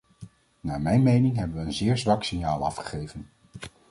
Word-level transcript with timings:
Naar 0.59 0.81
mijn 0.81 1.03
mening 1.03 1.35
hebben 1.37 1.57
we 1.57 1.63
een 1.65 1.73
zeer 1.73 1.97
zwak 1.97 2.23
signaal 2.23 2.65
afgegeven. 2.65 3.29